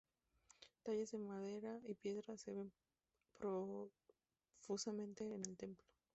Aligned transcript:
Tallas 0.83 1.11
de 1.11 1.19
madera 1.19 1.79
y 1.87 1.93
piedra 1.93 2.35
se 2.35 2.51
ven 2.53 2.71
profusamente 3.39 5.25
en 5.35 5.45
el 5.45 5.55
templo. 5.55 5.85